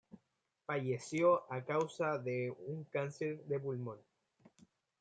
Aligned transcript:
Falleció 0.65 1.43
a 1.53 1.63
causa 1.63 2.17
de 2.17 2.49
un 2.49 2.85
cáncer 2.85 3.43
de 3.45 3.59
pulmón. 3.59 3.99